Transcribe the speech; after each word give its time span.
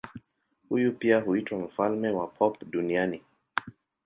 Huyu 0.69 0.93
pia 0.93 1.19
huitwa 1.19 1.59
mfalme 1.59 2.09
wa 2.09 2.27
pop 2.27 2.63
duniani. 2.65 3.21